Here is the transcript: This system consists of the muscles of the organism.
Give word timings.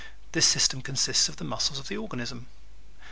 This 0.31 0.47
system 0.47 0.81
consists 0.81 1.29
of 1.29 1.35
the 1.35 1.43
muscles 1.43 1.77
of 1.77 1.87
the 1.87 1.97
organism. 1.97 2.47